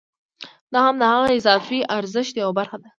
[0.71, 2.87] دا هم د هغه اضافي ارزښت یوه برخه ده